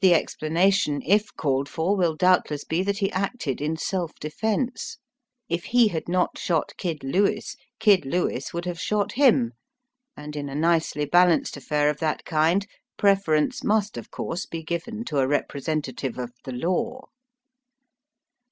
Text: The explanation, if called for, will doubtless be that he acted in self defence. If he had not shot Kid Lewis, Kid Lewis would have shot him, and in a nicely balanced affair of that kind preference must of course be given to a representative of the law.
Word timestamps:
The 0.00 0.12
explanation, 0.12 1.02
if 1.06 1.32
called 1.36 1.68
for, 1.68 1.94
will 1.96 2.16
doubtless 2.16 2.64
be 2.64 2.82
that 2.82 2.98
he 2.98 3.12
acted 3.12 3.60
in 3.60 3.76
self 3.76 4.12
defence. 4.18 4.98
If 5.48 5.66
he 5.66 5.86
had 5.86 6.08
not 6.08 6.36
shot 6.36 6.72
Kid 6.76 7.04
Lewis, 7.04 7.54
Kid 7.78 8.04
Lewis 8.04 8.52
would 8.52 8.64
have 8.64 8.80
shot 8.80 9.12
him, 9.12 9.52
and 10.16 10.34
in 10.34 10.48
a 10.48 10.56
nicely 10.56 11.04
balanced 11.04 11.56
affair 11.56 11.88
of 11.90 11.98
that 12.00 12.24
kind 12.24 12.66
preference 12.98 13.62
must 13.62 13.96
of 13.96 14.10
course 14.10 14.46
be 14.46 14.64
given 14.64 15.04
to 15.04 15.18
a 15.18 15.28
representative 15.28 16.18
of 16.18 16.32
the 16.42 16.50
law. 16.50 17.04